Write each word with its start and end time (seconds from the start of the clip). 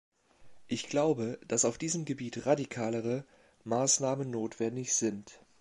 Ich 0.67 0.87
glaube, 0.89 1.37
dass 1.47 1.63
auf 1.63 1.77
diesem 1.77 2.05
Gebiet 2.05 2.47
radikalere 2.47 3.23
Maßnahmen 3.65 4.31
notwendig 4.31 4.95
sind. 4.95 5.43